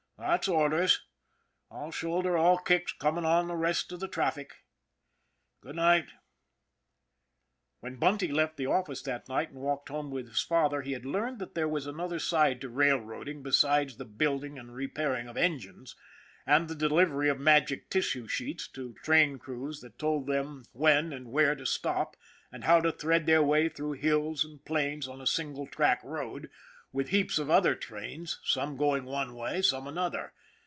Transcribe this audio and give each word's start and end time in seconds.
That's 0.23 0.47
orders. 0.47 1.03
I'll 1.71 1.89
shoulder 1.91 2.37
all 2.37 2.59
kicks 2.59 2.93
coming 2.93 3.25
on 3.25 3.47
the 3.47 3.55
rest 3.55 3.91
of 3.91 3.99
the 3.99 4.07
traffic. 4.07 4.53
Good 5.61 5.75
night." 5.77 6.09
When 7.79 7.95
Bunty 7.95 8.27
left 8.31 8.55
the 8.55 8.67
office 8.67 9.01
that 9.01 9.27
night 9.27 9.49
and 9.49 9.57
walked 9.57 9.89
home 9.89 10.11
with 10.11 10.27
his 10.27 10.43
father, 10.43 10.83
he 10.83 10.91
had 10.91 11.07
learned 11.07 11.39
that 11.39 11.55
there 11.55 11.67
was 11.67 11.87
another 11.87 12.19
side 12.19 12.61
to 12.61 12.69
railroading 12.69 13.41
besides 13.41 13.97
the 13.97 14.05
building 14.05 14.59
and 14.59 14.75
re 14.75 14.87
pairing 14.87 15.27
of 15.27 15.37
engines, 15.37 15.95
and 16.45 16.67
the 16.67 16.75
delivery 16.75 17.27
of 17.27 17.39
magic 17.39 17.89
tissue 17.89 18.27
sheets 18.27 18.67
to 18.67 18.93
train 19.01 19.39
crews 19.39 19.81
that 19.81 19.97
told 19.97 20.27
them 20.27 20.65
when 20.71 21.11
and 21.11 21.29
where 21.31 21.55
to 21.55 21.65
stop, 21.65 22.15
and 22.51 22.65
how 22.65 22.79
to 22.79 22.91
thread 22.91 23.25
their 23.25 23.41
way 23.41 23.67
through 23.67 23.93
hills 23.93 24.45
and 24.45 24.63
plains 24.65 25.07
on 25.07 25.19
a 25.19 25.25
single 25.25 25.65
track 25.65 25.99
road, 26.03 26.51
with 26.93 27.07
heaps 27.07 27.39
of 27.39 27.49
other 27.49 27.73
trains, 27.73 28.37
some 28.43 28.75
going 28.75 29.05
one 29.05 29.33
way, 29.33 29.61
some 29.61 29.87
another. 29.87 30.33